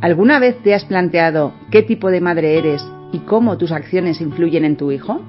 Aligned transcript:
¿Alguna 0.00 0.38
vez 0.38 0.62
te 0.62 0.74
has 0.74 0.84
planteado 0.84 1.52
qué 1.72 1.82
tipo 1.82 2.12
de 2.12 2.20
madre 2.20 2.56
eres 2.56 2.86
y 3.12 3.18
cómo 3.20 3.58
tus 3.58 3.72
acciones 3.72 4.20
influyen 4.20 4.64
en 4.64 4.76
tu 4.76 4.92
hijo? 4.92 5.20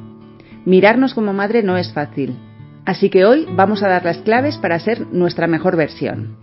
Mirarnos 0.64 1.16
como 1.16 1.34
madre 1.34 1.64
no 1.64 1.76
es 1.76 1.92
fácil, 1.92 2.38
así 2.86 3.10
que 3.10 3.26
hoy 3.26 3.48
vamos 3.56 3.82
a 3.82 3.88
dar 3.88 4.06
las 4.06 4.20
claves 4.20 4.58
para 4.58 4.80
ser 4.80 5.08
nuestra 5.08 5.48
mejor 5.48 5.76
versión. 5.76 6.38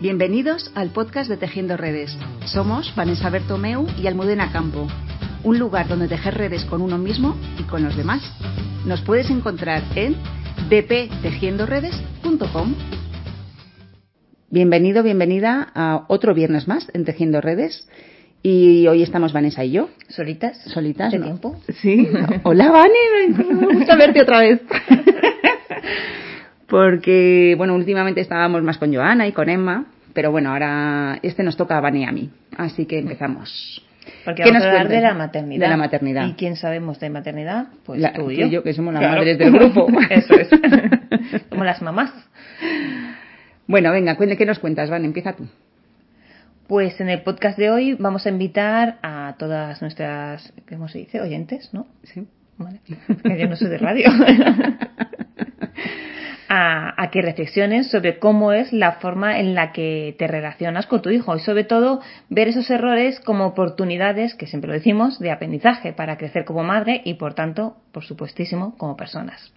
Bienvenidos 0.00 0.70
al 0.76 0.90
podcast 0.90 1.28
de 1.28 1.36
Tejiendo 1.36 1.76
Redes. 1.76 2.16
Somos 2.44 2.94
Vanessa 2.94 3.28
Bertomeu 3.28 3.88
y 4.00 4.06
Almudena 4.06 4.52
Campo, 4.52 4.86
un 5.42 5.58
lugar 5.58 5.88
donde 5.88 6.06
tejer 6.06 6.34
redes 6.34 6.64
con 6.64 6.80
uno 6.80 6.96
mismo 6.96 7.36
y 7.58 7.64
con 7.64 7.82
los 7.82 7.96
demás. 7.96 8.22
Nos 8.86 9.00
puedes 9.00 9.30
encontrar 9.30 9.82
en 9.96 10.14
bptejiendoredes.com. 10.68 12.99
Bienvenido, 14.50 15.02
bienvenida 15.02 15.68
a 15.74 16.04
otro 16.08 16.34
viernes 16.34 16.66
más 16.66 16.88
en 16.92 17.04
Tejiendo 17.04 17.40
Redes. 17.40 17.88
Y 18.42 18.86
hoy 18.88 19.02
estamos 19.02 19.32
Vanessa 19.32 19.64
y 19.64 19.72
yo. 19.72 19.90
¿Solitas? 20.08 20.58
¿Solitas? 20.64 21.12
¿De 21.12 21.20
tiempo? 21.20 21.60
Sí. 21.80 22.08
Hola, 22.42 22.70
Vane. 22.70 22.94
Me 23.28 23.66
gusta 23.74 23.96
verte 23.96 24.22
otra 24.22 24.40
vez. 24.40 24.60
Porque, 26.68 27.54
bueno, 27.58 27.74
últimamente 27.74 28.20
estábamos 28.20 28.62
más 28.62 28.78
con 28.78 28.92
Joana 28.94 29.26
y 29.28 29.32
con 29.32 29.48
Emma. 29.48 29.86
Pero 30.14 30.32
bueno, 30.32 30.50
ahora 30.52 31.18
este 31.22 31.42
nos 31.44 31.56
toca 31.56 31.78
a 31.78 31.80
Vane 31.80 32.00
y 32.00 32.04
a 32.04 32.12
mí. 32.12 32.30
Así 32.56 32.86
que 32.86 32.98
empezamos. 32.98 33.84
Porque 34.24 34.42
vamos 34.42 34.62
a 34.64 34.68
hablar 34.68 34.88
de 34.88 35.00
la 35.00 35.14
maternidad. 35.14 35.66
De 35.66 35.70
la 35.70 35.76
maternidad. 35.76 36.26
¿Y 36.26 36.32
quién 36.32 36.56
sabemos 36.56 36.98
de 36.98 37.10
maternidad? 37.10 37.68
Pues 37.84 38.00
La- 38.00 38.12
tú 38.14 38.30
y 38.30 38.34
tú 38.36 38.40
yo. 38.40 38.46
y 38.46 38.50
yo, 38.50 38.62
que 38.64 38.72
somos 38.72 38.92
las 38.94 39.02
Claro. 39.02 39.18
madres 39.18 39.38
del 39.38 39.52
grupo. 39.52 39.86
Eso 40.10 40.34
es. 40.34 40.48
Como 41.48 41.62
las 41.64 41.80
mamás. 41.82 42.10
Bueno, 43.70 43.92
venga, 43.92 44.16
¿qué 44.16 44.46
nos 44.46 44.58
cuentas, 44.58 44.90
Van? 44.90 45.04
Empieza 45.04 45.34
tú. 45.34 45.46
Pues 46.66 47.00
en 47.00 47.08
el 47.08 47.22
podcast 47.22 47.56
de 47.56 47.70
hoy 47.70 47.94
vamos 47.94 48.26
a 48.26 48.28
invitar 48.28 48.98
a 49.00 49.36
todas 49.38 49.80
nuestras, 49.80 50.52
¿cómo 50.68 50.88
se 50.88 50.98
dice? 50.98 51.20
Oyentes, 51.20 51.72
¿no? 51.72 51.86
Sí. 52.02 52.26
Vale. 52.58 52.80
Que 53.22 53.38
yo 53.38 53.46
no 53.46 53.54
soy 53.54 53.68
de 53.68 53.78
radio. 53.78 54.08
a, 56.48 57.00
a 57.00 57.10
que 57.12 57.22
reflexiones 57.22 57.88
sobre 57.92 58.18
cómo 58.18 58.52
es 58.52 58.72
la 58.72 58.94
forma 58.94 59.38
en 59.38 59.54
la 59.54 59.70
que 59.70 60.16
te 60.18 60.26
relacionas 60.26 60.88
con 60.88 61.00
tu 61.00 61.10
hijo 61.10 61.36
y 61.36 61.38
sobre 61.38 61.62
todo 61.62 62.00
ver 62.28 62.48
esos 62.48 62.68
errores 62.70 63.20
como 63.20 63.46
oportunidades, 63.46 64.34
que 64.34 64.48
siempre 64.48 64.66
lo 64.66 64.74
decimos, 64.74 65.20
de 65.20 65.30
aprendizaje 65.30 65.92
para 65.92 66.18
crecer 66.18 66.44
como 66.44 66.64
madre 66.64 67.02
y 67.04 67.14
por 67.14 67.34
tanto, 67.34 67.76
por 67.92 68.04
supuestísimo, 68.04 68.76
como 68.78 68.96
personas. 68.96 69.52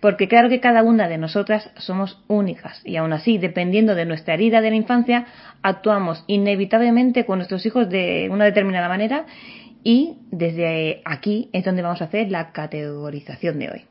Porque 0.00 0.28
claro 0.28 0.48
que 0.48 0.60
cada 0.60 0.82
una 0.82 1.08
de 1.08 1.18
nosotras 1.18 1.70
somos 1.76 2.22
únicas 2.26 2.80
y 2.86 2.96
aún 2.96 3.12
así, 3.12 3.36
dependiendo 3.38 3.94
de 3.94 4.06
nuestra 4.06 4.34
herida 4.34 4.60
de 4.60 4.70
la 4.70 4.76
infancia, 4.76 5.26
actuamos 5.62 6.24
inevitablemente 6.26 7.26
con 7.26 7.38
nuestros 7.38 7.66
hijos 7.66 7.88
de 7.90 8.28
una 8.30 8.46
determinada 8.46 8.88
manera 8.88 9.26
y 9.84 10.16
desde 10.30 11.02
aquí 11.04 11.50
es 11.52 11.64
donde 11.64 11.82
vamos 11.82 12.00
a 12.00 12.04
hacer 12.04 12.30
la 12.30 12.52
categorización 12.52 13.58
de 13.58 13.70
hoy. 13.70 13.82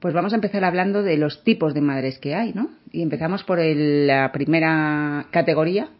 Pues 0.00 0.14
vamos 0.14 0.32
a 0.32 0.36
empezar 0.36 0.64
hablando 0.64 1.04
de 1.04 1.16
los 1.16 1.44
tipos 1.44 1.74
de 1.74 1.80
madres 1.80 2.18
que 2.18 2.34
hay, 2.34 2.52
¿no? 2.52 2.70
Y 2.90 3.02
empezamos 3.02 3.44
por 3.44 3.60
el- 3.60 4.08
la 4.08 4.32
primera 4.32 5.26
categoría, 5.30 5.90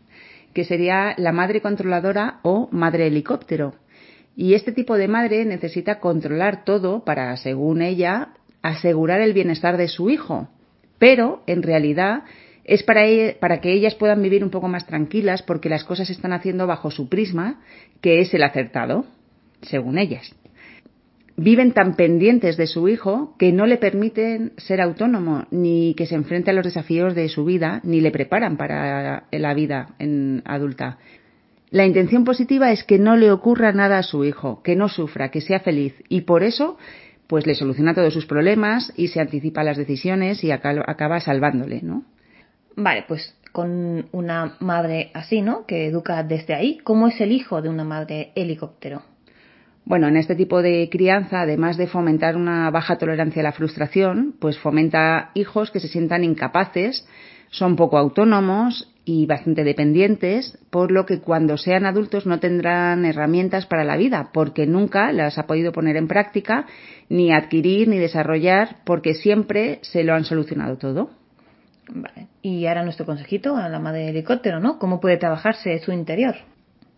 que 0.52 0.64
sería 0.64 1.14
la 1.16 1.30
madre 1.30 1.60
controladora 1.60 2.40
o 2.42 2.68
madre 2.72 3.06
helicóptero. 3.06 3.74
Y 4.34 4.54
este 4.54 4.72
tipo 4.72 4.96
de 4.96 5.08
madre 5.08 5.44
necesita 5.44 6.00
controlar 6.00 6.64
todo 6.64 7.04
para, 7.04 7.36
según 7.36 7.80
ella, 7.82 8.30
asegurar 8.62 9.20
el 9.20 9.32
bienestar 9.32 9.76
de 9.76 9.88
su 9.88 10.10
hijo. 10.10 10.48
Pero, 10.98 11.42
en 11.46 11.62
realidad, 11.62 12.24
es 12.64 12.82
para, 12.82 13.06
e- 13.06 13.36
para 13.40 13.60
que 13.60 13.72
ellas 13.72 13.94
puedan 13.94 14.22
vivir 14.22 14.44
un 14.44 14.50
poco 14.50 14.68
más 14.68 14.86
tranquilas 14.86 15.42
porque 15.42 15.68
las 15.68 15.84
cosas 15.84 16.06
se 16.06 16.12
están 16.12 16.32
haciendo 16.32 16.66
bajo 16.66 16.90
su 16.90 17.08
prisma, 17.08 17.60
que 18.00 18.20
es 18.20 18.32
el 18.34 18.42
acertado, 18.42 19.04
según 19.62 19.98
ellas 19.98 20.34
viven 21.36 21.72
tan 21.72 21.94
pendientes 21.96 22.56
de 22.56 22.66
su 22.66 22.88
hijo 22.88 23.34
que 23.38 23.52
no 23.52 23.66
le 23.66 23.78
permiten 23.78 24.52
ser 24.56 24.80
autónomo 24.80 25.46
ni 25.50 25.94
que 25.94 26.06
se 26.06 26.14
enfrente 26.14 26.50
a 26.50 26.54
los 26.54 26.64
desafíos 26.64 27.14
de 27.14 27.28
su 27.28 27.44
vida 27.44 27.80
ni 27.84 28.00
le 28.00 28.10
preparan 28.10 28.56
para 28.56 29.24
la 29.30 29.54
vida 29.54 29.94
en 29.98 30.42
adulta. 30.44 30.98
La 31.70 31.86
intención 31.86 32.24
positiva 32.24 32.70
es 32.70 32.84
que 32.84 32.98
no 32.98 33.16
le 33.16 33.32
ocurra 33.32 33.72
nada 33.72 33.98
a 33.98 34.02
su 34.02 34.24
hijo, 34.24 34.62
que 34.62 34.76
no 34.76 34.88
sufra, 34.88 35.30
que 35.30 35.40
sea 35.40 35.60
feliz 35.60 35.94
y 36.08 36.22
por 36.22 36.42
eso 36.42 36.76
pues 37.32 37.46
le 37.46 37.54
soluciona 37.54 37.94
todos 37.94 38.12
sus 38.12 38.26
problemas 38.26 38.92
y 38.94 39.08
se 39.08 39.18
anticipa 39.18 39.64
las 39.64 39.78
decisiones 39.78 40.44
y 40.44 40.50
aca- 40.50 40.84
acaba 40.86 41.18
salvándole, 41.18 41.80
¿no? 41.80 42.04
Vale, 42.76 43.06
pues 43.08 43.34
con 43.52 44.04
una 44.12 44.56
madre 44.60 45.10
así, 45.14 45.40
¿no? 45.40 45.64
Que 45.64 45.86
educa 45.86 46.22
desde 46.24 46.52
ahí, 46.54 46.76
¿cómo 46.84 47.08
es 47.08 47.18
el 47.22 47.32
hijo 47.32 47.62
de 47.62 47.70
una 47.70 47.84
madre 47.84 48.32
helicóptero? 48.34 49.00
Bueno, 49.86 50.08
en 50.08 50.18
este 50.18 50.34
tipo 50.34 50.60
de 50.60 50.90
crianza, 50.92 51.40
además 51.40 51.78
de 51.78 51.86
fomentar 51.86 52.36
una 52.36 52.68
baja 52.70 52.98
tolerancia 52.98 53.40
a 53.40 53.44
la 53.44 53.52
frustración, 53.52 54.34
pues 54.38 54.58
fomenta 54.58 55.30
hijos 55.32 55.70
que 55.70 55.80
se 55.80 55.88
sientan 55.88 56.24
incapaces, 56.24 57.08
son 57.48 57.76
poco 57.76 57.96
autónomos 57.96 58.91
y 59.04 59.26
bastante 59.26 59.64
dependientes, 59.64 60.58
por 60.70 60.92
lo 60.92 61.06
que 61.06 61.18
cuando 61.20 61.56
sean 61.56 61.86
adultos 61.86 62.24
no 62.24 62.38
tendrán 62.38 63.04
herramientas 63.04 63.66
para 63.66 63.84
la 63.84 63.96
vida, 63.96 64.30
porque 64.32 64.66
nunca 64.66 65.12
las 65.12 65.38
ha 65.38 65.46
podido 65.46 65.72
poner 65.72 65.96
en 65.96 66.06
práctica, 66.06 66.66
ni 67.08 67.32
adquirir, 67.32 67.88
ni 67.88 67.98
desarrollar, 67.98 68.76
porque 68.84 69.14
siempre 69.14 69.80
se 69.82 70.04
lo 70.04 70.14
han 70.14 70.24
solucionado 70.24 70.76
todo. 70.78 71.10
Vale. 71.88 72.28
Y 72.42 72.66
ahora 72.66 72.84
nuestro 72.84 73.04
consejito 73.04 73.56
a 73.56 73.68
la 73.68 73.80
madre 73.80 74.08
helicóptero, 74.08 74.60
¿no? 74.60 74.78
¿Cómo 74.78 75.00
puede 75.00 75.16
trabajarse 75.16 75.78
su 75.80 75.92
interior? 75.92 76.36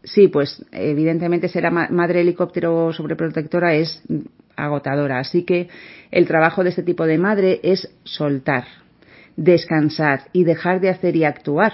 Sí, 0.02 0.28
pues 0.28 0.62
evidentemente 0.72 1.48
ser 1.48 1.70
ma- 1.70 1.88
madre 1.90 2.20
helicóptero 2.20 2.92
sobreprotectora 2.92 3.74
es 3.74 4.02
agotadora. 4.54 5.18
Así 5.20 5.44
que 5.44 5.68
el 6.10 6.26
trabajo 6.26 6.62
de 6.62 6.68
este 6.68 6.82
tipo 6.82 7.06
de 7.06 7.16
madre 7.16 7.60
es 7.62 7.90
soltar, 8.04 8.64
descansar 9.36 10.24
y 10.34 10.44
dejar 10.44 10.80
de 10.80 10.90
hacer 10.90 11.16
y 11.16 11.24
actuar. 11.24 11.72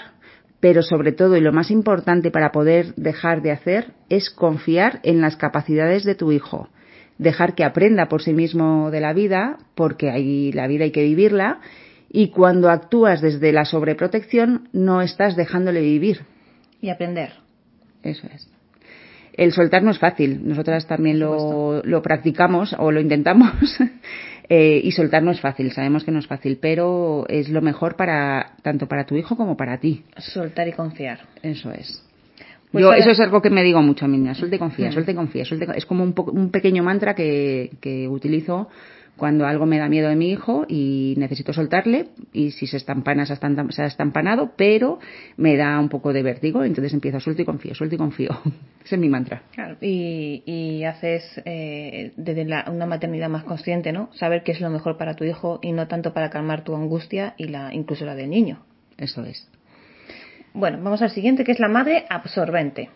Pero 0.60 0.82
sobre 0.82 1.12
todo, 1.12 1.37
y 1.37 1.41
lo 1.41 1.53
más 1.53 1.71
importante 1.71 2.31
para 2.31 2.53
poder 2.53 2.94
dejar 2.94 3.41
de 3.43 3.50
hacer, 3.50 3.93
es 4.09 4.31
confiar 4.31 5.00
en 5.03 5.21
las 5.21 5.37
capacidades 5.37 6.04
de 6.04 6.15
tu 6.15 6.32
hijo. 6.32 6.69
Dejar 7.19 7.54
que 7.54 7.65
aprenda 7.65 8.06
por 8.09 8.22
sí 8.22 8.32
mismo 8.34 8.91
de 8.91 9.00
la 9.00 9.12
vida, 9.12 9.59
porque 9.75 10.10
hay, 10.10 10.53
la 10.53 10.66
vida 10.66 10.84
hay 10.84 10.91
que 10.91 11.03
vivirla, 11.04 11.60
y 12.10 12.28
cuando 12.28 12.70
actúas 12.70 13.20
desde 13.20 13.53
la 13.53 13.65
sobreprotección, 13.65 14.69
no 14.72 15.00
estás 15.00 15.37
dejándole 15.37 15.81
vivir, 15.81 16.22
Y 16.82 16.91
aprender. 16.91 17.32
eso 18.03 18.26
es. 18.34 18.49
El 19.32 19.53
soltar 19.53 19.82
no 19.82 19.91
es 19.93 19.99
fácil. 19.99 20.47
Nosotras 20.47 20.87
también 20.87 21.19
lo, 21.20 21.82
lo 21.84 22.03
practicamos 22.03 22.75
o 22.78 22.91
lo 22.91 23.00
intentamos. 23.00 23.50
Eh, 24.53 24.81
y 24.83 24.91
soltar 24.91 25.22
no 25.22 25.31
es 25.31 25.41
fácil. 25.41 25.71
Sabemos 25.71 26.03
que 26.03 26.11
no 26.11 26.19
es 26.19 26.27
fácil, 26.27 26.59
pero 26.61 27.25
es 27.28 27.49
lo 27.49 27.62
mejor 27.62 27.94
para 27.94 28.55
tanto 28.62 28.88
para 28.88 29.06
tu 29.06 29.15
hijo 29.16 29.37
como 29.37 29.56
para 29.56 29.78
ti. 29.78 30.03
Soltar 30.19 30.66
y 30.66 30.72
confiar. 30.72 31.21
Eso 31.41 31.71
es. 31.71 32.05
Pues 32.72 32.83
Yo, 32.83 32.93
eso 32.93 33.11
es 33.11 33.21
algo 33.21 33.41
que 33.43 33.50
me 33.50 33.62
digo 33.62 33.81
mucho 33.83 34.05
a 34.06 34.09
mí. 34.09 34.19
Suelta 34.34 34.56
y 34.56 34.59
confía, 34.59 34.88
Mm. 34.88 34.93
suelta 34.93 35.12
y 35.12 35.15
confía. 35.15 35.44
con- 35.49 35.75
Es 35.77 35.87
como 35.87 36.03
un, 36.03 36.12
po- 36.15 36.31
un 36.33 36.50
pequeño 36.50 36.83
mantra 36.83 37.15
que, 37.15 37.71
que 37.81 38.09
utilizo 38.09 38.69
cuando 39.20 39.47
algo 39.47 39.66
me 39.66 39.78
da 39.78 39.88
miedo 39.88 40.08
de 40.08 40.16
mi 40.16 40.31
hijo 40.31 40.64
y 40.66 41.14
necesito 41.19 41.53
soltarle 41.53 42.08
y 42.32 42.50
si 42.50 42.66
se 42.66 42.78
estampana 42.78 43.25
se 43.26 43.82
ha 43.82 43.86
estampanado, 43.86 44.53
pero 44.56 44.98
me 45.36 45.56
da 45.56 45.78
un 45.78 45.88
poco 45.88 46.12
de 46.12 46.22
vértigo, 46.25 46.64
entonces 46.64 46.92
empiezo 46.94 47.20
suelto 47.20 47.42
y 47.42 47.44
confío, 47.44 47.75
suelto 47.75 47.94
y 47.94 47.98
confío. 47.98 48.31
Ese 48.84 48.97
es 48.97 49.00
mi 49.00 49.08
mantra. 49.08 49.42
Claro. 49.53 49.76
Y, 49.81 50.42
y 50.47 50.84
haces 50.84 51.41
eh, 51.44 52.12
desde 52.16 52.47
la- 52.47 52.64
una 52.69 52.86
maternidad 52.86 53.28
más 53.28 53.44
consciente, 53.44 53.92
¿no? 53.92 54.08
Saber 54.14 54.42
qué 54.42 54.53
es 54.53 54.60
lo 54.60 54.70
mejor 54.70 54.97
para 54.97 55.14
tu 55.14 55.25
hijo 55.25 55.60
y 55.62 55.72
no 55.72 55.87
tanto 55.87 56.12
para 56.14 56.31
calmar 56.31 56.64
tu 56.64 56.75
angustia 56.75 57.34
y 57.37 57.44
la 57.48 57.72
incluso 57.72 58.04
la 58.06 58.16
del 58.16 58.31
niño. 58.31 58.64
Eso 58.97 59.25
es. 59.25 59.48
Bueno, 60.54 60.78
vamos 60.82 61.02
al 61.02 61.10
siguiente, 61.10 61.44
que 61.44 61.52
es 61.52 61.60
la 61.60 61.69
madre 61.69 62.06
absorbente. 62.08 62.91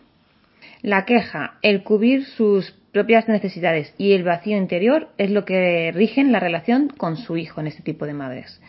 La 0.81 1.05
queja, 1.05 1.57
el 1.61 1.83
cubrir 1.83 2.25
sus 2.25 2.71
propias 2.95 3.27
necesidades 3.27 3.93
y 3.97 4.13
el 4.13 4.23
vacío 4.23 4.55
interior 4.55 5.09
es 5.17 5.29
lo 5.29 5.43
que 5.43 5.91
rigen 5.93 6.31
la 6.31 6.39
relación 6.39 6.87
con 6.87 7.17
su 7.17 7.35
hijo 7.35 7.59
en 7.59 7.67
este 7.67 7.83
tipo 7.83 8.05
de 8.05 8.13
madres. 8.13 8.61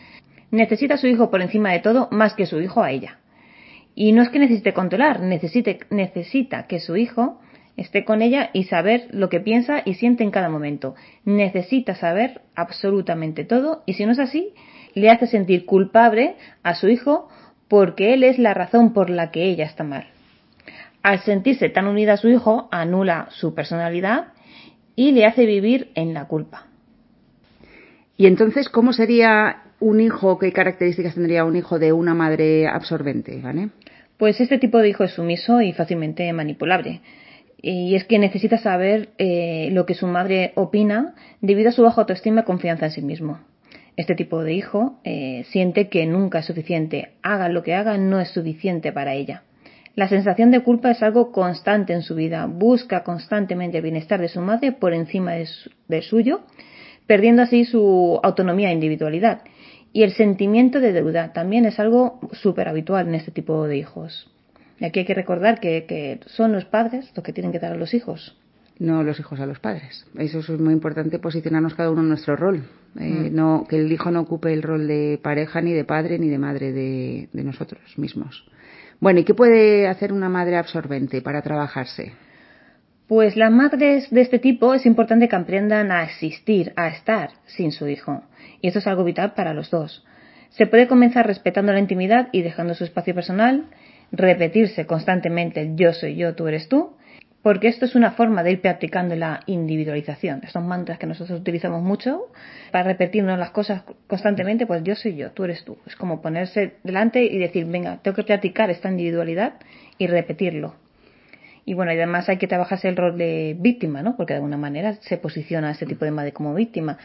Necesita 0.51 0.95
a 0.95 0.97
su 0.97 1.07
hijo 1.07 1.31
por 1.31 1.41
encima 1.41 1.71
de 1.71 1.79
todo 1.79 2.09
más 2.11 2.33
que 2.33 2.45
su 2.45 2.59
hijo 2.59 2.83
a 2.83 2.91
ella. 2.91 3.19
Y 3.95 4.11
no 4.11 4.21
es 4.21 4.27
que 4.27 4.39
necesite 4.39 4.73
controlar, 4.73 5.21
necesite, 5.21 5.79
necesita 5.91 6.67
que 6.67 6.81
su 6.81 6.97
hijo 6.97 7.39
esté 7.77 8.03
con 8.03 8.21
ella 8.21 8.49
y 8.51 8.65
saber 8.65 9.07
lo 9.11 9.29
que 9.29 9.39
piensa 9.39 9.81
y 9.85 9.93
siente 9.93 10.25
en 10.25 10.31
cada 10.31 10.49
momento. 10.49 10.95
Necesita 11.23 11.95
saber 11.95 12.41
absolutamente 12.53 13.45
todo 13.45 13.81
y 13.85 13.93
si 13.93 14.05
no 14.05 14.11
es 14.11 14.19
así, 14.19 14.53
le 14.93 15.09
hace 15.09 15.27
sentir 15.27 15.65
culpable 15.65 16.35
a 16.63 16.75
su 16.75 16.89
hijo 16.89 17.29
porque 17.69 18.13
él 18.13 18.25
es 18.25 18.39
la 18.39 18.53
razón 18.53 18.91
por 18.91 19.09
la 19.09 19.31
que 19.31 19.45
ella 19.45 19.63
está 19.63 19.85
mal. 19.85 20.16
Al 21.07 21.21
sentirse 21.21 21.69
tan 21.69 21.87
unida 21.87 22.11
a 22.11 22.17
su 22.17 22.27
hijo, 22.27 22.67
anula 22.69 23.29
su 23.29 23.55
personalidad 23.55 24.33
y 24.93 25.13
le 25.13 25.25
hace 25.25 25.45
vivir 25.45 25.89
en 25.95 26.13
la 26.13 26.25
culpa. 26.25 26.67
Y 28.17 28.25
entonces, 28.25 28.67
¿cómo 28.67 28.91
sería 28.91 29.61
un 29.79 30.01
hijo, 30.01 30.37
qué 30.37 30.51
características 30.51 31.15
tendría 31.15 31.45
un 31.45 31.55
hijo 31.55 31.79
de 31.79 31.93
una 31.93 32.13
madre 32.13 32.67
absorbente, 32.67 33.39
¿vale? 33.41 33.69
Pues 34.17 34.41
este 34.41 34.57
tipo 34.57 34.79
de 34.79 34.89
hijo 34.89 35.05
es 35.05 35.11
sumiso 35.11 35.61
y 35.61 35.71
fácilmente 35.71 36.33
manipulable. 36.33 36.99
Y 37.61 37.95
es 37.95 38.03
que 38.03 38.19
necesita 38.19 38.57
saber 38.57 39.11
eh, 39.17 39.69
lo 39.71 39.85
que 39.85 39.93
su 39.93 40.07
madre 40.07 40.51
opina 40.55 41.15
debido 41.39 41.69
a 41.69 41.71
su 41.71 41.83
baja 41.83 42.01
autoestima 42.01 42.41
y 42.41 42.43
confianza 42.43 42.87
en 42.87 42.91
sí 42.91 43.01
mismo. 43.01 43.39
Este 43.95 44.13
tipo 44.13 44.43
de 44.43 44.55
hijo 44.55 44.99
eh, 45.05 45.45
siente 45.51 45.87
que 45.87 46.05
nunca 46.05 46.39
es 46.39 46.45
suficiente, 46.45 47.13
haga 47.21 47.47
lo 47.47 47.63
que 47.63 47.75
haga, 47.75 47.97
no 47.97 48.19
es 48.19 48.27
suficiente 48.27 48.91
para 48.91 49.13
ella. 49.13 49.43
La 49.97 50.07
sensación 50.07 50.51
de 50.51 50.61
culpa 50.61 50.91
es 50.91 51.01
algo 51.01 51.31
constante 51.31 51.91
en 51.91 52.03
su 52.03 52.13
vida, 52.13 52.45
busca 52.45 53.03
constantemente 53.03 53.77
el 53.77 53.83
bienestar 53.83 54.21
de 54.21 54.27
su 54.27 54.39
madre 54.41 54.71
por 54.71 54.93
encima 54.93 55.31
del 55.87 56.03
suyo, 56.03 56.41
perdiendo 57.07 57.41
así 57.41 57.65
su 57.65 58.19
autonomía 58.21 58.69
e 58.69 58.73
individualidad. 58.73 59.41
Y 59.93 60.03
el 60.03 60.11
sentimiento 60.11 60.79
de 60.81 60.93
deuda 60.93 61.33
también 61.33 61.65
es 61.65 61.79
algo 61.79 62.19
súper 62.31 62.67
habitual 62.67 63.07
en 63.07 63.15
este 63.15 63.31
tipo 63.31 63.65
de 63.65 63.77
hijos. 63.77 64.29
Y 64.79 64.85
aquí 64.85 64.99
hay 64.99 65.05
que 65.05 65.15
recordar 65.15 65.59
que, 65.59 66.19
son 66.27 66.51
los 66.51 66.65
padres 66.65 67.11
los 67.15 67.25
que 67.25 67.33
tienen 67.33 67.51
que 67.51 67.57
dar 67.57 67.71
a 67.71 67.77
los 67.77 67.95
hijos. 67.95 68.37
No 68.77 69.01
los 69.01 69.19
hijos 69.19 69.39
a 69.39 69.47
los 69.47 69.57
padres. 69.57 70.05
Eso 70.15 70.37
es 70.37 70.49
muy 70.59 70.73
importante 70.73 71.17
posicionarnos 71.17 71.73
cada 71.73 71.89
uno 71.89 72.01
en 72.01 72.09
nuestro 72.09 72.35
rol. 72.35 72.65
Eh, 72.99 73.31
mm. 73.31 73.35
no, 73.35 73.65
que 73.67 73.77
el 73.77 73.91
hijo 73.91 74.11
no 74.11 74.21
ocupe 74.21 74.53
el 74.53 74.61
rol 74.61 74.87
de 74.87 75.19
pareja, 75.23 75.59
ni 75.59 75.73
de 75.73 75.85
padre, 75.85 76.19
ni 76.19 76.29
de 76.29 76.37
madre 76.37 76.71
de, 76.71 77.29
de 77.33 77.43
nosotros 77.43 77.81
mismos. 77.97 78.45
Bueno, 78.99 79.19
¿y 79.19 79.23
qué 79.23 79.33
puede 79.33 79.87
hacer 79.87 80.11
una 80.11 80.29
madre 80.29 80.57
absorbente 80.57 81.21
para 81.21 81.41
trabajarse? 81.41 82.13
Pues 83.07 83.37
las 83.37 83.51
madres 83.51 84.09
de 84.09 84.21
este 84.21 84.39
tipo 84.39 84.73
es 84.73 84.85
importante 84.85 85.29
que 85.29 85.35
aprendan 85.35 85.91
a 85.91 86.03
existir, 86.03 86.73
a 86.75 86.87
estar 86.87 87.29
sin 87.45 87.71
su 87.71 87.87
hijo. 87.87 88.23
Y 88.59 88.67
esto 88.67 88.79
es 88.79 88.87
algo 88.87 89.03
vital 89.03 89.33
para 89.33 89.53
los 89.53 89.69
dos. 89.69 90.03
Se 90.49 90.65
puede 90.65 90.87
comenzar 90.87 91.27
respetando 91.27 91.71
la 91.71 91.79
intimidad 91.79 92.29
y 92.31 92.41
dejando 92.41 92.73
su 92.73 92.83
espacio 92.83 93.13
personal 93.13 93.65
repetirse 94.11 94.85
constantemente 94.85 95.71
yo 95.75 95.93
soy 95.93 96.15
yo, 96.15 96.35
tú 96.35 96.47
eres 96.47 96.69
tú, 96.69 96.95
porque 97.47 97.69
esto 97.69 97.85
es 97.85 97.95
una 97.95 98.11
forma 98.11 98.43
de 98.43 98.51
ir 98.51 98.59
practicando 98.59 99.15
la 99.15 99.39
individualización. 99.45 100.41
Estos 100.43 100.61
mantras 100.61 100.99
que 100.99 101.07
nosotros 101.07 101.39
utilizamos 101.39 101.81
mucho 101.81 102.25
para 102.73 102.83
repetirnos 102.83 103.39
las 103.39 103.51
cosas 103.51 103.83
constantemente, 104.07 104.67
pues 104.67 104.83
yo 104.83 104.95
soy 104.95 105.15
yo, 105.15 105.31
tú 105.31 105.45
eres 105.45 105.63
tú. 105.63 105.77
Es 105.85 105.95
como 105.95 106.21
ponerse 106.21 106.73
delante 106.83 107.23
y 107.23 107.37
decir, 107.37 107.63
venga, 107.63 107.99
tengo 108.01 108.15
que 108.15 108.25
practicar 108.25 108.69
esta 108.69 108.91
individualidad 108.91 109.53
y 109.97 110.07
repetirlo. 110.07 110.75
Y 111.63 111.73
bueno, 111.73 111.93
y 111.93 111.95
además 111.95 112.27
hay 112.27 112.35
que 112.35 112.47
trabajarse 112.47 112.89
el 112.89 112.97
rol 112.97 113.17
de 113.17 113.55
víctima, 113.57 114.01
¿no? 114.01 114.17
Porque 114.17 114.33
de 114.33 114.39
alguna 114.39 114.57
manera 114.57 114.95
se 114.95 115.15
posiciona 115.15 115.71
este 115.71 115.85
tipo 115.85 116.03
de 116.03 116.11
madre 116.11 116.33
como 116.33 116.53
víctima 116.53 116.97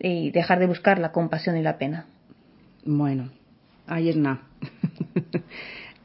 y 0.00 0.30
dejar 0.30 0.58
de 0.58 0.68
buscar 0.68 1.00
la 1.00 1.12
compasión 1.12 1.58
y 1.58 1.62
la 1.62 1.76
pena. 1.76 2.06
Bueno, 2.86 3.28
ahí 3.86 4.08
es 4.08 4.16
nada. 4.16 4.40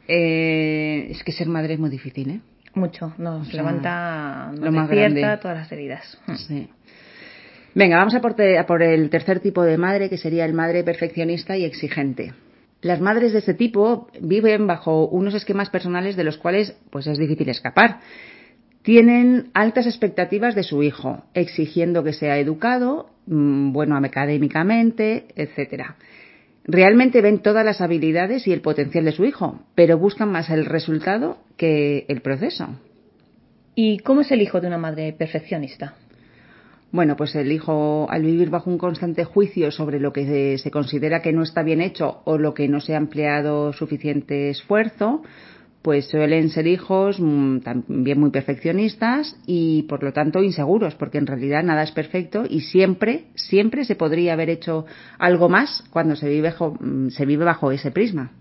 Eh, 0.09 1.09
es 1.11 1.21
que 1.25 1.33
ser 1.33 1.49
madre 1.49 1.73
es 1.73 1.81
muy 1.81 1.89
difícil, 1.89 2.29
¿eh? 2.29 2.39
Mucho, 2.77 3.13
nos 3.17 3.51
levanta, 3.53 4.51
nos 4.51 4.73
lo 4.73 4.81
despierta 4.81 5.39
todas 5.39 5.57
las 5.57 5.71
heridas. 5.71 6.17
Hmm. 6.27 6.35
Sí. 6.35 6.69
Venga, 7.73 7.97
vamos 7.97 8.15
a 8.15 8.21
por, 8.21 8.41
a 8.41 8.65
por 8.65 8.81
el 8.81 9.09
tercer 9.09 9.39
tipo 9.39 9.63
de 9.63 9.77
madre, 9.77 10.09
que 10.09 10.17
sería 10.17 10.45
el 10.45 10.53
madre 10.53 10.83
perfeccionista 10.83 11.57
y 11.57 11.65
exigente. 11.65 12.33
Las 12.81 13.01
madres 13.01 13.33
de 13.33 13.39
este 13.39 13.53
tipo 13.53 14.07
viven 14.21 14.67
bajo 14.67 15.07
unos 15.07 15.33
esquemas 15.33 15.69
personales 15.69 16.15
de 16.15 16.23
los 16.23 16.37
cuales 16.37 16.75
pues 16.91 17.07
es 17.07 17.17
difícil 17.17 17.49
escapar. 17.49 17.99
Tienen 18.83 19.49
altas 19.53 19.87
expectativas 19.87 20.55
de 20.55 20.63
su 20.63 20.83
hijo, 20.83 21.23
exigiendo 21.33 22.03
que 22.03 22.13
sea 22.13 22.37
educado, 22.37 23.09
mm, 23.25 23.73
bueno 23.73 23.97
académicamente, 23.97 25.25
etcétera. 25.35 25.97
Realmente 26.67 27.21
ven 27.21 27.39
todas 27.39 27.63
las 27.63 27.79
habilidades 27.79 28.45
y 28.45 28.51
el 28.51 28.61
potencial 28.61 29.05
de 29.05 29.13
su 29.13 29.23
hijo, 29.23 29.61
pero 29.73 29.97
buscan 29.97 30.29
más 30.29 30.49
el 30.49 30.65
resultado 30.65 31.37
que 31.55 32.05
el 32.09 32.21
proceso. 32.21 32.67
¿Y 33.73 33.99
cómo 33.99 34.21
es 34.21 34.31
el 34.31 34.41
hijo 34.41 34.59
de 34.59 34.67
una 34.67 34.77
madre 34.77 35.13
perfeccionista? 35.13 35.95
Bueno, 36.91 37.15
pues 37.15 37.35
el 37.35 37.51
hijo, 37.51 38.07
al 38.09 38.23
vivir 38.23 38.49
bajo 38.49 38.69
un 38.69 38.77
constante 38.77 39.23
juicio 39.23 39.71
sobre 39.71 39.99
lo 39.99 40.11
que 40.11 40.57
se 40.57 40.71
considera 40.71 41.21
que 41.21 41.31
no 41.31 41.43
está 41.43 41.63
bien 41.63 41.79
hecho 41.79 42.21
o 42.25 42.37
lo 42.37 42.53
que 42.53 42.67
no 42.67 42.81
se 42.81 42.95
ha 42.95 42.97
empleado 42.97 43.71
suficiente 43.71 44.49
esfuerzo, 44.49 45.21
pues 45.87 46.09
suelen 46.09 46.49
ser 46.49 46.67
hijos 46.67 47.17
mm, 47.17 47.59
también 47.59 48.19
muy 48.19 48.29
perfeccionistas 48.29 49.37
y 49.45 49.83
por 49.83 50.03
lo 50.03 50.11
tanto 50.11 50.43
inseguros, 50.43 50.95
porque 50.95 51.17
en 51.17 51.25
realidad 51.25 51.63
nada 51.63 51.81
es 51.83 51.91
perfecto 51.91 52.43
y 52.45 52.59
siempre, 52.59 53.27
siempre 53.35 53.85
se 53.85 53.95
podría 53.95 54.33
haber 54.33 54.49
hecho 54.49 54.85
algo 55.17 55.47
más 55.47 55.85
cuando 55.89 56.17
se 56.17 56.27
vive, 56.27 56.53
mm, 56.59 57.07
se 57.07 57.25
vive 57.25 57.45
bajo 57.45 57.71
ese 57.71 57.91
prisma. 57.91 58.33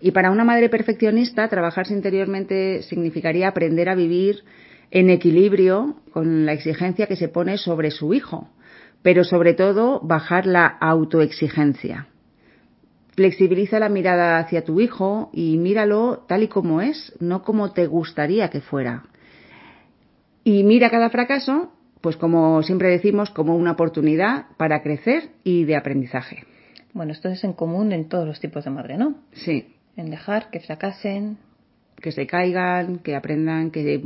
Y 0.00 0.12
para 0.12 0.30
una 0.30 0.44
madre 0.44 0.70
perfeccionista, 0.70 1.46
trabajarse 1.48 1.92
interiormente 1.92 2.80
significaría 2.80 3.48
aprender 3.48 3.90
a 3.90 3.94
vivir 3.94 4.42
en 4.90 5.10
equilibrio 5.10 5.96
con 6.10 6.46
la 6.46 6.54
exigencia 6.54 7.06
que 7.06 7.16
se 7.16 7.28
pone 7.28 7.58
sobre 7.58 7.90
su 7.90 8.14
hijo, 8.14 8.48
pero 9.02 9.24
sobre 9.24 9.52
todo 9.52 10.00
bajar 10.00 10.46
la 10.46 10.66
autoexigencia 10.66 12.06
Flexibiliza 13.14 13.78
la 13.78 13.88
mirada 13.88 14.38
hacia 14.38 14.64
tu 14.64 14.80
hijo 14.80 15.30
y 15.32 15.56
míralo 15.56 16.24
tal 16.26 16.42
y 16.42 16.48
como 16.48 16.80
es, 16.80 17.14
no 17.20 17.42
como 17.42 17.72
te 17.72 17.86
gustaría 17.86 18.50
que 18.50 18.60
fuera. 18.60 19.04
Y 20.42 20.64
mira 20.64 20.90
cada 20.90 21.10
fracaso, 21.10 21.72
pues 22.00 22.16
como 22.16 22.62
siempre 22.62 22.88
decimos, 22.88 23.30
como 23.30 23.56
una 23.56 23.72
oportunidad 23.72 24.46
para 24.56 24.82
crecer 24.82 25.30
y 25.42 25.64
de 25.64 25.76
aprendizaje. 25.76 26.44
Bueno, 26.92 27.12
esto 27.12 27.28
es 27.28 27.44
en 27.44 27.54
común 27.54 27.92
en 27.92 28.08
todos 28.08 28.26
los 28.26 28.40
tipos 28.40 28.64
de 28.64 28.70
madre, 28.70 28.98
¿no? 28.98 29.14
Sí. 29.32 29.74
En 29.96 30.10
dejar 30.10 30.50
que 30.50 30.60
fracasen, 30.60 31.38
que 32.04 32.12
se 32.12 32.26
caigan, 32.26 32.98
que 32.98 33.16
aprendan, 33.16 33.70
que 33.70 34.02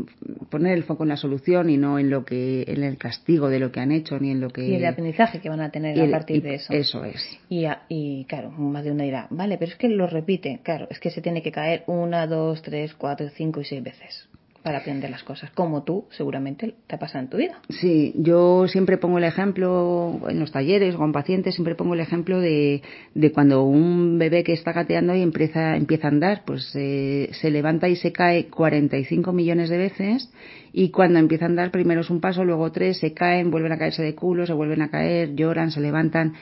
poner 0.51 0.75
el 0.75 0.85
foco 0.85 1.03
en 1.03 1.09
la 1.09 1.17
solución 1.17 1.69
y 1.69 1.77
no 1.77 1.99
en 1.99 2.11
lo 2.11 2.25
que 2.25 2.63
en 2.69 2.85
el 2.85 2.97
castigo 2.97 3.49
de 3.49 3.59
lo 3.59 3.73
que 3.73 3.81
han 3.81 3.91
hecho 3.91 4.21
ni 4.21 4.31
en 4.31 4.41
lo 4.41 4.51
que 4.51 4.69
y 4.69 4.77
el 4.77 4.87
aprendizaje 4.87 5.41
que 5.41 5.49
van 5.49 5.61
a 5.61 5.73
tener 5.73 6.01
a 6.01 6.09
partir 6.09 6.41
de 6.41 6.55
eso. 6.55 6.73
Eso 6.73 7.05
es. 7.05 7.21
Y, 7.49 7.67
y 7.89 8.25
claro, 8.27 8.53
más 8.53 8.85
de 8.85 8.93
una 8.93 9.03
dirá, 9.03 9.27
vale, 9.31 9.59
pero 9.59 9.73
es 9.73 9.77
que 9.77 9.89
lo 9.89 10.07
repite, 10.07 10.61
claro, 10.63 10.87
es 10.91 11.01
que 11.01 11.11
se 11.11 11.21
tiene 11.21 11.43
que 11.43 11.51
caer 11.51 11.83
una, 11.89 12.29
dos, 12.29 12.63
tres, 12.63 12.95
cuatro, 12.95 13.29
cinco 13.31 13.63
y 13.63 13.65
seis 13.65 13.83
veces 13.83 14.29
para 14.63 14.79
aprender 14.79 15.11
las 15.11 15.23
cosas, 15.23 15.51
como 15.53 15.85
tú 15.85 16.07
seguramente 16.11 16.75
te 16.87 16.99
pasa 16.99 17.19
en 17.19 17.29
tu 17.29 17.37
vida. 17.37 17.61
Sí, 17.69 18.13
yo 18.17 18.67
siempre 18.69 18.99
pongo 18.99 19.19
el 19.19 19.25
ejemplo 19.25 20.21
en 20.29 20.41
los 20.41 20.53
talleres 20.53 20.95
o 20.95 20.99
con 20.99 21.13
pacientes, 21.13 21.55
siempre 21.55 21.75
pongo 21.75 21.95
el 21.95 22.01
ejemplo 22.01 22.41
de, 22.41 22.83
de 23.15 23.33
cuando 23.33 23.63
un 23.63 24.19
bebé 24.19 24.45
que 24.45 24.53
está 24.53 24.73
gateando 24.73 25.15
y 25.15 25.23
empieza, 25.23 25.77
empieza 25.77 26.09
a 26.09 26.11
andar, 26.11 26.43
pues 26.45 26.71
eh, 26.75 27.31
se 27.33 27.51
levanta 27.51 27.89
y 27.89 27.97
se 27.97 28.13
cae 28.13 28.47
45 28.49 29.33
millones 29.33 29.71
de 29.71 29.79
veces 29.79 30.31
y 30.73 30.91
cuando 30.91 31.19
empieza 31.19 31.45
a 31.45 31.49
andar 31.49 31.71
primero 31.71 32.01
es 32.01 32.11
un 32.11 32.21
paso, 32.21 32.45
luego 32.45 32.71
tres, 32.73 32.99
se 32.99 33.15
caen, 33.15 33.51
vuelven 33.51 33.73
a 33.73 33.79
caerse 33.79 34.03
de 34.03 34.15
culo, 34.15 34.47
se 34.47 34.53
vuelven 34.53 34.83
a 34.83 34.91
caer, 34.91 35.35
lloran, 35.35 35.71
se 35.71 35.81
levantan 35.81 36.35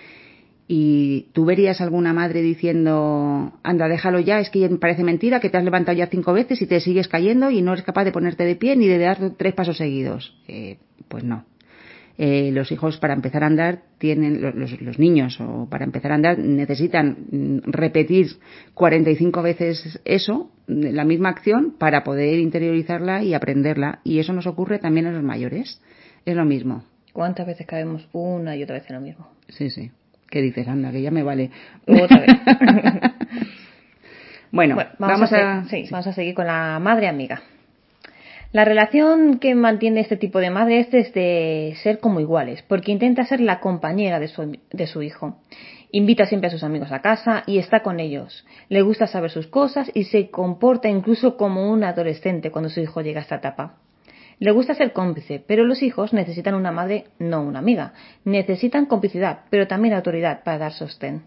y 0.68 1.28
tú 1.32 1.44
verías 1.44 1.80
alguna 1.80 2.12
madre 2.12 2.42
diciendo, 2.42 3.52
anda, 3.62 3.88
déjalo 3.88 4.18
ya, 4.18 4.40
es 4.40 4.50
que 4.50 4.68
me 4.68 4.78
parece 4.78 5.04
mentira 5.04 5.38
que 5.38 5.48
te 5.48 5.58
has 5.58 5.64
levantado 5.64 5.96
ya 5.96 6.08
cinco 6.08 6.32
veces 6.32 6.60
y 6.60 6.66
te 6.66 6.80
sigues 6.80 7.06
cayendo 7.08 7.50
y 7.50 7.62
no 7.62 7.72
eres 7.72 7.84
capaz 7.84 8.04
de 8.04 8.12
ponerte 8.12 8.44
de 8.44 8.56
pie 8.56 8.74
ni 8.74 8.88
de 8.88 8.98
dar 8.98 9.18
tres 9.36 9.54
pasos 9.54 9.76
seguidos. 9.76 10.36
Eh, 10.48 10.78
pues 11.08 11.22
no. 11.22 11.44
Eh, 12.18 12.50
los 12.50 12.72
hijos 12.72 12.96
para 12.96 13.12
empezar 13.12 13.44
a 13.44 13.46
andar 13.46 13.82
tienen, 13.98 14.40
los, 14.40 14.80
los, 14.80 14.98
niños 14.98 15.38
o 15.38 15.68
para 15.68 15.84
empezar 15.84 16.12
a 16.12 16.14
andar 16.14 16.38
necesitan 16.38 17.26
mm, 17.30 17.58
repetir 17.70 18.28
45 18.72 19.42
veces 19.42 20.00
eso, 20.06 20.50
la 20.66 21.04
misma 21.04 21.28
acción, 21.28 21.74
para 21.78 22.04
poder 22.04 22.38
interiorizarla 22.38 23.22
y 23.22 23.34
aprenderla. 23.34 24.00
Y 24.02 24.18
eso 24.18 24.32
nos 24.32 24.46
ocurre 24.46 24.78
también 24.78 25.06
a 25.06 25.12
los 25.12 25.22
mayores. 25.22 25.80
Es 26.24 26.34
lo 26.34 26.46
mismo. 26.46 26.84
¿Cuántas 27.12 27.46
veces 27.46 27.66
caemos 27.66 28.08
una 28.12 28.56
y 28.56 28.62
otra 28.62 28.76
vez 28.76 28.88
en 28.88 28.96
lo 28.96 29.02
mismo? 29.02 29.28
Sí, 29.48 29.70
sí. 29.70 29.90
¿Qué 30.30 30.42
dices, 30.42 30.66
anda, 30.68 30.90
que 30.90 31.02
ya 31.02 31.10
me 31.10 31.22
vale? 31.22 31.50
Otra 31.86 32.20
vez. 32.20 32.36
bueno, 34.50 34.76
vamos, 34.98 35.32
a, 35.32 35.64
sí, 35.68 35.86
vamos 35.90 36.06
a 36.06 36.12
seguir 36.12 36.34
con 36.34 36.46
la 36.46 36.78
madre 36.80 37.08
amiga. 37.08 37.42
La 38.52 38.64
relación 38.64 39.38
que 39.38 39.54
mantiene 39.54 40.00
este 40.00 40.16
tipo 40.16 40.38
de 40.38 40.50
madre 40.50 40.80
es 40.80 41.12
de 41.12 41.74
ser 41.82 41.98
como 41.98 42.20
iguales, 42.20 42.62
porque 42.62 42.92
intenta 42.92 43.24
ser 43.26 43.40
la 43.40 43.60
compañera 43.60 44.18
de 44.18 44.28
su, 44.28 44.58
de 44.70 44.86
su 44.86 45.02
hijo. 45.02 45.38
Invita 45.90 46.26
siempre 46.26 46.48
a 46.48 46.50
sus 46.50 46.64
amigos 46.64 46.90
a 46.92 47.00
casa 47.00 47.42
y 47.46 47.58
está 47.58 47.82
con 47.82 48.00
ellos. 48.00 48.46
Le 48.68 48.82
gusta 48.82 49.06
saber 49.06 49.30
sus 49.30 49.46
cosas 49.46 49.90
y 49.94 50.04
se 50.04 50.30
comporta 50.30 50.88
incluso 50.88 51.36
como 51.36 51.70
un 51.70 51.84
adolescente 51.84 52.50
cuando 52.50 52.70
su 52.70 52.80
hijo 52.80 53.02
llega 53.02 53.20
a 53.20 53.22
esta 53.22 53.36
etapa. 53.36 53.76
Le 54.38 54.50
gusta 54.50 54.74
ser 54.74 54.92
cómplice, 54.92 55.42
pero 55.46 55.64
los 55.64 55.82
hijos 55.82 56.12
necesitan 56.12 56.54
una 56.54 56.70
madre, 56.70 57.04
no 57.18 57.42
una 57.42 57.60
amiga. 57.60 57.94
Necesitan 58.24 58.86
complicidad, 58.86 59.40
pero 59.50 59.66
también 59.66 59.94
autoridad 59.94 60.42
para 60.44 60.58
dar 60.58 60.72
sostén. 60.72 61.22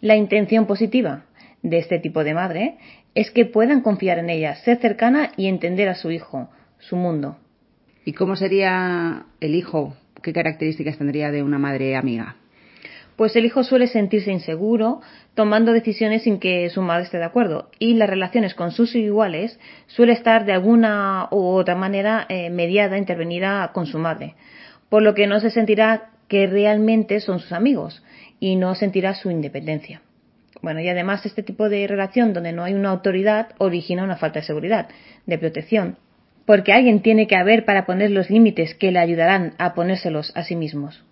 La 0.00 0.16
intención 0.16 0.66
positiva 0.66 1.24
de 1.62 1.78
este 1.78 1.98
tipo 1.98 2.24
de 2.24 2.34
madre 2.34 2.78
es 3.14 3.30
que 3.30 3.46
puedan 3.46 3.80
confiar 3.80 4.18
en 4.18 4.30
ella, 4.30 4.56
ser 4.56 4.78
cercana 4.78 5.30
y 5.36 5.46
entender 5.46 5.88
a 5.88 5.94
su 5.94 6.10
hijo, 6.10 6.50
su 6.78 6.96
mundo. 6.96 7.38
¿Y 8.04 8.12
cómo 8.12 8.36
sería 8.36 9.26
el 9.40 9.54
hijo? 9.54 9.94
¿Qué 10.20 10.32
características 10.32 10.98
tendría 10.98 11.30
de 11.30 11.42
una 11.42 11.58
madre 11.58 11.96
amiga? 11.96 12.36
Pues 13.16 13.36
el 13.36 13.44
hijo 13.44 13.62
suele 13.62 13.86
sentirse 13.86 14.32
inseguro, 14.32 15.00
tomando 15.34 15.72
decisiones 15.72 16.22
sin 16.22 16.38
que 16.38 16.68
su 16.70 16.82
madre 16.82 17.04
esté 17.04 17.18
de 17.18 17.24
acuerdo. 17.24 17.70
Y 17.78 17.94
las 17.94 18.10
relaciones 18.10 18.54
con 18.54 18.72
sus 18.72 18.94
iguales 18.94 19.58
suele 19.86 20.12
estar 20.12 20.44
de 20.44 20.52
alguna 20.52 21.28
u 21.30 21.40
otra 21.54 21.74
manera 21.74 22.26
eh, 22.28 22.50
mediada, 22.50 22.98
intervenida 22.98 23.70
con 23.72 23.86
su 23.86 23.98
madre. 23.98 24.34
Por 24.88 25.02
lo 25.02 25.14
que 25.14 25.26
no 25.26 25.40
se 25.40 25.50
sentirá 25.50 26.10
que 26.28 26.46
realmente 26.46 27.20
son 27.20 27.38
sus 27.38 27.52
amigos 27.52 28.02
y 28.40 28.56
no 28.56 28.74
sentirá 28.74 29.14
su 29.14 29.30
independencia. 29.30 30.02
Bueno, 30.62 30.80
y 30.80 30.88
además 30.88 31.26
este 31.26 31.42
tipo 31.42 31.68
de 31.68 31.86
relación 31.86 32.32
donde 32.32 32.52
no 32.52 32.64
hay 32.64 32.74
una 32.74 32.90
autoridad 32.90 33.48
origina 33.58 34.02
una 34.02 34.16
falta 34.16 34.40
de 34.40 34.46
seguridad, 34.46 34.88
de 35.26 35.38
protección, 35.38 35.98
porque 36.46 36.72
alguien 36.72 37.00
tiene 37.00 37.26
que 37.26 37.36
haber 37.36 37.64
para 37.64 37.86
poner 37.86 38.10
los 38.10 38.30
límites 38.30 38.74
que 38.74 38.90
le 38.90 38.98
ayudarán 38.98 39.54
a 39.58 39.74
ponérselos 39.74 40.32
a 40.34 40.42
sí 40.42 40.56
mismos. 40.56 41.04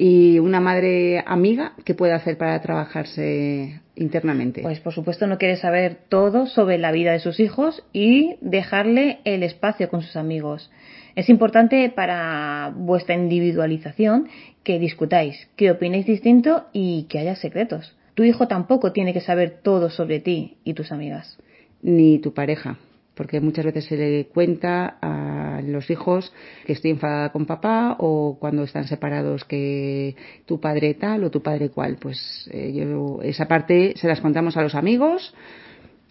¿Y 0.00 0.38
una 0.38 0.60
madre 0.60 1.24
amiga 1.26 1.72
qué 1.84 1.92
puede 1.92 2.12
hacer 2.12 2.38
para 2.38 2.62
trabajarse 2.62 3.80
internamente? 3.96 4.62
Pues 4.62 4.78
por 4.78 4.92
supuesto 4.92 5.26
no 5.26 5.38
quiere 5.38 5.56
saber 5.56 5.96
todo 6.08 6.46
sobre 6.46 6.78
la 6.78 6.92
vida 6.92 7.10
de 7.10 7.18
sus 7.18 7.40
hijos 7.40 7.82
y 7.92 8.36
dejarle 8.40 9.18
el 9.24 9.42
espacio 9.42 9.88
con 9.88 10.02
sus 10.02 10.14
amigos. 10.14 10.70
Es 11.16 11.28
importante 11.28 11.90
para 11.90 12.72
vuestra 12.76 13.16
individualización 13.16 14.28
que 14.62 14.78
discutáis, 14.78 15.48
que 15.56 15.72
opinéis 15.72 16.06
distinto 16.06 16.66
y 16.72 17.08
que 17.08 17.18
haya 17.18 17.34
secretos. 17.34 17.96
Tu 18.14 18.22
hijo 18.22 18.46
tampoco 18.46 18.92
tiene 18.92 19.12
que 19.12 19.20
saber 19.20 19.58
todo 19.64 19.90
sobre 19.90 20.20
ti 20.20 20.58
y 20.62 20.74
tus 20.74 20.92
amigas. 20.92 21.38
Ni 21.82 22.20
tu 22.20 22.32
pareja 22.32 22.78
porque 23.18 23.40
muchas 23.40 23.64
veces 23.64 23.84
se 23.86 23.96
le 23.96 24.26
cuenta 24.26 24.96
a 25.02 25.60
los 25.60 25.90
hijos 25.90 26.32
que 26.64 26.74
estoy 26.74 26.92
enfadada 26.92 27.32
con 27.32 27.46
papá 27.46 27.96
o 27.98 28.38
cuando 28.38 28.62
están 28.62 28.86
separados 28.86 29.44
que 29.44 30.14
tu 30.46 30.60
padre 30.60 30.94
tal 30.94 31.24
o 31.24 31.30
tu 31.30 31.42
padre 31.42 31.68
cual. 31.68 31.96
Pues 32.00 32.48
eh, 32.52 32.72
yo 32.72 33.18
esa 33.24 33.48
parte 33.48 33.94
se 33.96 34.06
las 34.06 34.20
contamos 34.20 34.56
a 34.56 34.62
los 34.62 34.76
amigos 34.76 35.34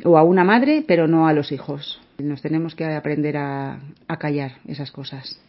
o 0.04 0.18
a 0.18 0.24
una 0.24 0.44
madre, 0.44 0.84
pero 0.86 1.08
no 1.08 1.30
a 1.30 1.34
los 1.34 1.54
hijos. 1.54 2.02
Nos 2.18 2.42
tenemos 2.42 2.76
que 2.76 2.84
aprender 2.84 3.38
a, 3.38 3.80
a 4.10 4.20
callar 4.20 4.58
esas 4.68 4.92
cosas. 4.92 5.40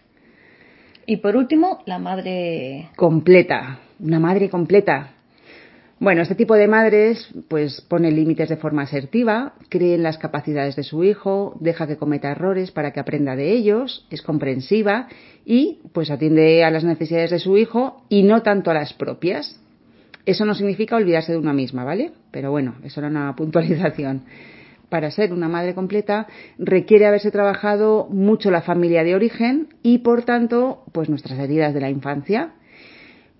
Y 1.06 1.16
por 1.16 1.34
último, 1.34 1.82
la 1.86 1.98
madre 1.98 2.90
completa, 2.94 3.80
una 3.98 4.20
madre 4.20 4.48
completa, 4.48 5.10
bueno, 6.00 6.22
este 6.22 6.36
tipo 6.36 6.54
de 6.54 6.68
madres 6.68 7.28
pues 7.48 7.80
pone 7.80 8.12
límites 8.12 8.48
de 8.48 8.56
forma 8.56 8.82
asertiva, 8.82 9.54
cree 9.68 9.94
en 9.96 10.04
las 10.04 10.16
capacidades 10.16 10.76
de 10.76 10.84
su 10.84 11.02
hijo, 11.02 11.56
deja 11.60 11.88
que 11.88 11.96
cometa 11.96 12.30
errores 12.30 12.70
para 12.70 12.92
que 12.92 13.00
aprenda 13.00 13.34
de 13.34 13.50
ellos, 13.50 14.06
es 14.10 14.22
comprensiva 14.22 15.08
y 15.44 15.80
pues 15.92 16.10
atiende 16.10 16.62
a 16.62 16.70
las 16.70 16.84
necesidades 16.84 17.30
de 17.30 17.40
su 17.40 17.58
hijo 17.58 18.04
y 18.08 18.22
no 18.22 18.42
tanto 18.42 18.70
a 18.70 18.74
las 18.74 18.92
propias. 18.92 19.60
Eso 20.24 20.44
no 20.44 20.54
significa 20.54 20.94
olvidarse 20.94 21.32
de 21.32 21.38
una 21.38 21.52
misma, 21.52 21.82
¿vale? 21.82 22.12
Pero 22.30 22.52
bueno, 22.52 22.76
eso 22.84 23.00
era 23.00 23.08
una 23.08 23.34
puntualización. 23.36 24.22
Para 24.88 25.10
ser 25.10 25.32
una 25.32 25.48
madre 25.48 25.74
completa 25.74 26.28
requiere 26.58 27.06
haberse 27.06 27.32
trabajado 27.32 28.06
mucho 28.08 28.52
la 28.52 28.62
familia 28.62 29.02
de 29.02 29.16
origen 29.16 29.68
y 29.82 29.98
por 29.98 30.22
tanto 30.22 30.84
pues 30.92 31.08
nuestras 31.08 31.40
heridas 31.40 31.74
de 31.74 31.80
la 31.80 31.90
infancia. 31.90 32.52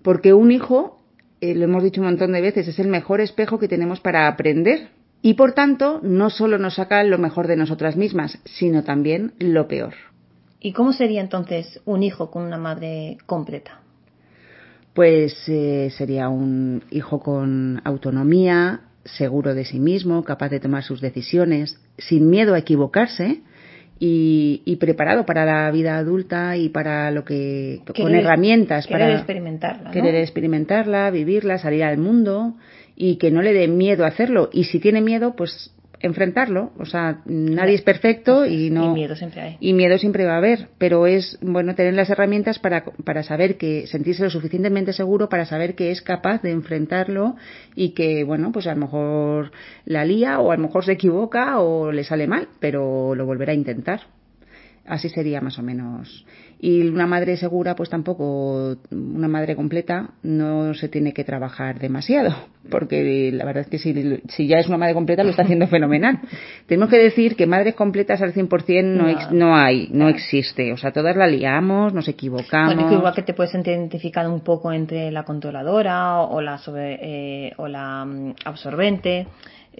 Porque 0.01 0.33
un 0.33 0.51
hijo 0.51 0.98
eh, 1.41 1.55
lo 1.55 1.63
hemos 1.65 1.83
dicho 1.83 2.01
un 2.01 2.07
montón 2.07 2.31
de 2.33 2.41
veces, 2.41 2.67
es 2.67 2.79
el 2.79 2.87
mejor 2.87 3.21
espejo 3.21 3.59
que 3.59 3.67
tenemos 3.67 3.99
para 3.99 4.27
aprender. 4.27 4.89
Y 5.21 5.33
por 5.33 5.53
tanto, 5.53 5.99
no 6.01 6.29
solo 6.29 6.57
nos 6.57 6.75
saca 6.75 7.03
lo 7.03 7.17
mejor 7.17 7.47
de 7.47 7.57
nosotras 7.57 7.95
mismas, 7.95 8.39
sino 8.45 8.83
también 8.83 9.33
lo 9.39 9.67
peor. 9.67 9.93
¿Y 10.61 10.73
cómo 10.73 10.93
sería 10.93 11.21
entonces 11.21 11.81
un 11.85 12.03
hijo 12.03 12.31
con 12.31 12.43
una 12.43 12.57
madre 12.57 13.17
completa? 13.25 13.81
Pues 14.93 15.33
eh, 15.47 15.91
sería 15.97 16.29
un 16.29 16.83
hijo 16.89 17.19
con 17.19 17.81
autonomía, 17.85 18.81
seguro 19.05 19.53
de 19.55 19.65
sí 19.65 19.79
mismo, 19.79 20.23
capaz 20.23 20.49
de 20.49 20.59
tomar 20.59 20.83
sus 20.83 21.01
decisiones, 21.01 21.79
sin 21.97 22.29
miedo 22.29 22.53
a 22.53 22.59
equivocarse, 22.59 23.41
y, 24.01 24.77
preparado 24.79 25.25
para 25.25 25.45
la 25.45 25.69
vida 25.71 25.97
adulta 25.97 26.55
y 26.55 26.69
para 26.69 27.11
lo 27.11 27.25
que 27.25 27.81
con 27.95 28.15
herramientas 28.15 28.87
para 28.87 29.13
experimentarla 29.13 29.91
querer 29.91 30.15
experimentarla 30.15 31.11
vivirla 31.11 31.57
salir 31.57 31.83
al 31.83 31.97
mundo 31.97 32.55
y 32.99 33.15
que 33.15 33.31
no 33.31 33.41
le 33.41 33.53
dé 33.53 33.69
miedo 33.69 34.05
hacerlo. 34.05 34.49
Y 34.51 34.65
si 34.65 34.79
tiene 34.79 35.01
miedo 35.01 35.33
pues 35.35 35.73
enfrentarlo. 35.99 36.71
O 36.77 36.85
sea, 36.85 37.21
nadie 37.25 37.75
es 37.75 37.81
perfecto 37.81 38.45
y 38.45 38.69
no. 38.69 38.91
Y 38.91 38.93
miedo 38.93 39.15
siempre 39.15 39.41
hay. 39.41 39.57
Y 39.59 39.73
miedo 39.73 39.97
siempre 39.97 40.25
va 40.25 40.33
a 40.33 40.37
haber. 40.37 40.69
Pero 40.77 41.07
es 41.07 41.37
bueno 41.41 41.75
tener 41.75 41.93
las 41.93 42.09
herramientas 42.09 42.59
para, 42.59 42.83
para 43.03 43.23
saber 43.23 43.57
que, 43.57 43.87
sentirse 43.87 44.23
lo 44.23 44.29
suficientemente 44.29 44.93
seguro 44.93 45.29
para 45.29 45.45
saber 45.45 45.75
que 45.75 45.91
es 45.91 46.01
capaz 46.01 46.41
de 46.41 46.51
enfrentarlo 46.51 47.35
y 47.75 47.89
que, 47.89 48.23
bueno, 48.23 48.51
pues 48.51 48.67
a 48.67 48.73
lo 48.73 48.81
mejor 48.81 49.51
la 49.85 50.05
lía 50.05 50.39
o 50.39 50.51
a 50.51 50.55
lo 50.55 50.63
mejor 50.63 50.85
se 50.85 50.93
equivoca 50.93 51.59
o 51.59 51.91
le 51.91 52.03
sale 52.03 52.27
mal, 52.27 52.47
pero 52.59 53.15
lo 53.15 53.25
volverá 53.25 53.51
a 53.51 53.55
intentar. 53.55 54.01
Así 54.89 55.07
sería 55.07 55.39
más 55.39 55.59
o 55.59 55.61
menos. 55.61 56.25
Y 56.59 56.81
una 56.87 57.05
madre 57.05 57.37
segura, 57.37 57.75
pues 57.75 57.91
tampoco, 57.91 58.75
una 58.89 59.27
madre 59.27 59.55
completa, 59.55 60.09
no 60.23 60.73
se 60.73 60.89
tiene 60.89 61.13
que 61.13 61.23
trabajar 61.23 61.79
demasiado, 61.79 62.35
porque 62.71 63.31
la 63.31 63.45
verdad 63.45 63.61
es 63.61 63.67
que 63.69 63.77
si, 63.77 64.19
si 64.29 64.47
ya 64.47 64.57
es 64.57 64.67
una 64.67 64.79
madre 64.79 64.95
completa 64.95 65.23
lo 65.23 65.29
está 65.29 65.43
haciendo 65.43 65.67
fenomenal. 65.77 66.19
Tenemos 66.65 66.89
que 66.89 66.97
decir 66.97 67.35
que 67.35 67.45
madres 67.45 67.75
completas 67.75 68.21
al 68.23 68.33
100% 68.33 68.83
no, 68.83 69.07
no, 69.07 69.31
no 69.31 69.55
hay, 69.55 69.89
no 69.91 70.09
existe. 70.09 70.73
O 70.73 70.77
sea, 70.77 70.91
todas 70.91 71.15
la 71.15 71.27
liamos, 71.27 71.93
nos 71.93 72.07
equivocamos. 72.07 72.73
Bueno, 72.73 72.91
igual 72.91 73.13
que 73.13 73.21
te 73.21 73.35
puedes 73.35 73.53
identificar 73.53 74.27
un 74.27 74.41
poco 74.41 74.73
entre 74.73 75.11
la 75.11 75.23
controladora 75.23 76.21
o 76.21 76.41
la, 76.41 76.57
sobre, 76.57 76.97
eh, 77.01 77.53
o 77.57 77.67
la 77.67 78.05
mm, 78.05 78.33
absorbente, 78.43 79.27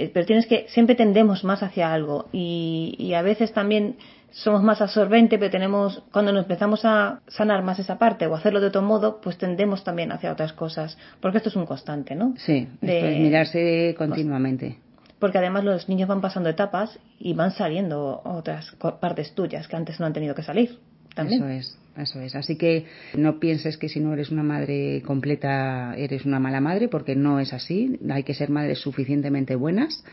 pero 0.08 0.25
tienes 0.25 0.48
que, 0.48 0.65
siempre 0.70 0.96
tendemos 0.96 1.44
más 1.44 1.62
hacia 1.63 1.94
algo 1.94 2.27
y, 2.32 2.96
y 2.98 3.13
a 3.13 3.22
veces 3.22 3.51
también 3.53 3.98
somos 4.32 4.62
más 4.63 4.82
absorbente, 4.82 5.38
pero 5.38 5.51
tenemos, 5.51 6.03
cuando 6.12 6.32
nos 6.32 6.44
empezamos 6.44 6.86
a 6.86 7.22
sanar 7.27 7.63
más 7.63 7.79
esa 7.79 7.98
parte 7.98 8.27
o 8.27 8.36
hacerlo 8.36 8.62
de 8.62 8.68
otro 8.68 8.82
modo, 8.82 9.20
pues 9.22 9.38
tendemos 9.38 9.84
también 9.84 10.12
hacia 10.12 10.32
otras 10.32 10.53
cosas, 10.53 10.98
porque 11.20 11.38
esto 11.38 11.50
es 11.50 11.56
un 11.56 11.65
constante, 11.65 12.15
¿no? 12.15 12.34
Sí, 12.38 12.68
de, 12.82 13.13
es 13.13 13.20
mirarse 13.20 13.96
continuamente. 13.98 14.77
Porque 15.20 15.38
además 15.38 15.65
los 15.65 15.89
niños 15.89 16.08
van 16.08 16.22
pasando 16.22 16.50
etapas 16.50 16.98
y 17.20 17.34
van 17.34 17.51
saliendo 17.51 18.22
otras 18.24 18.75
partes 19.01 19.34
tuyas 19.34 19.68
que 19.68 19.75
antes 19.75 20.00
no 20.00 20.06
han 20.06 20.13
tenido 20.13 20.34
que 20.34 20.44
salir. 20.44 20.79
También. 21.16 21.44
Eso 21.44 21.50
es. 21.50 21.80
Eso 21.98 22.22
es. 22.22 22.36
Así 22.36 22.56
que 22.56 22.86
no 23.18 23.39
pienses 23.39 23.78
que 23.78 23.89
si 23.89 24.00
no 24.00 24.13
eres 24.13 24.30
una 24.30 24.44
madre 24.44 25.01
completa 25.06 25.94
eres 25.98 26.25
una 26.25 26.39
mala 26.39 26.62
madre, 26.62 26.88
porque 26.88 27.16
no 27.16 27.39
es 27.39 27.51
así. 27.51 28.00
Hay 28.10 28.24
que 28.24 28.34
ser 28.34 28.50
madres 28.50 28.80
suficientemente 28.80 29.56
buenas, 29.56 30.04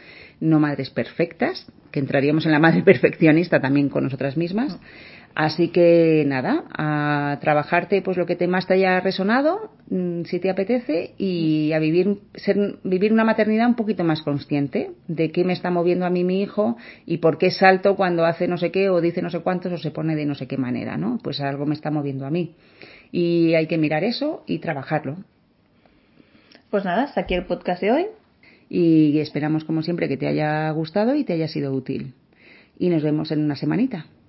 no 0.41 0.59
madres 0.59 0.91
perfectas, 0.91 1.67
que 1.93 2.01
entraríamos 2.01 2.45
en 2.45 2.53
la 2.53 2.59
madre 2.59 2.83
perfeccionista 2.85 3.61
también 3.61 3.89
con 3.89 4.03
nosotras 4.03 4.37
mismas. 4.37 4.77
Así 5.39 5.69
que 5.69 6.25
nada, 6.27 6.65
a 6.79 7.37
trabajarte 7.43 8.01
pues 8.01 8.17
lo 8.17 8.25
que 8.25 8.37
te 8.37 8.49
más 8.49 8.67
te 8.67 8.73
haya 8.73 8.99
resonado, 9.01 9.71
mm, 9.91 10.23
si 10.23 10.41
te 10.41 10.49
apetece, 10.49 11.13
y 11.19 11.73
a 11.73 11.79
vivir, 11.79 12.21
ser, 12.37 12.57
vivir 12.85 13.13
una 13.13 13.23
maternidad 13.23 13.69
un 13.69 13.75
poquito 13.75 14.03
más 14.03 14.23
consciente 14.23 14.93
de 15.09 15.31
qué 15.33 15.45
me 15.45 15.53
está 15.53 15.71
moviendo 15.71 16.07
a 16.07 16.11
mí 16.11 16.25
mi 16.25 16.41
hijo 16.41 16.79
y 17.05 17.19
por 17.19 17.37
qué 17.37 17.51
salto 17.51 17.97
cuando 17.97 18.25
hace 18.25 18.49
no 18.49 18.57
sé 18.57 18.71
qué 18.71 18.89
o 18.89 19.03
dice 19.03 19.21
no 19.21 19.29
sé 19.29 19.41
cuántos 19.41 19.75
o 19.75 19.77
se 19.77 19.91
pone 19.91 20.17
de 20.17 20.25
no 20.25 20.35
sé 20.35 20.47
qué 20.47 20.57
manera, 20.57 20.97
¿no? 20.97 21.19
Pues 21.23 21.39
algo 21.43 21.67
me 21.67 21.75
está 21.75 21.91
moviendo 21.91 22.25
a 22.25 22.31
mí. 22.31 22.55
Y 23.13 23.53
hay 23.53 23.67
que 23.67 23.77
mirar 23.77 24.05
eso 24.05 24.43
y 24.47 24.61
trabajarlo. 24.61 25.19
Pues 26.71 26.87
nada, 26.87 27.03
hasta 27.03 27.21
aquí 27.21 27.35
el 27.35 27.45
podcast 27.45 27.83
de 27.83 27.93
hoy. 27.93 28.07
Y 28.71 29.19
esperamos 29.19 29.65
como 29.65 29.83
siempre 29.83 30.09
que 30.09 30.17
te 30.17 30.29
haya 30.29 30.71
gustado 30.71 31.15
y 31.15 31.25
te 31.25 31.35
haya 31.35 31.47
sido 31.47 31.75
útil. 31.75 32.15
Y 32.79 32.89
nos 32.89 33.03
vemos 33.03 33.31
en 33.33 33.45
una 33.45 33.55
semanita. 33.55 34.07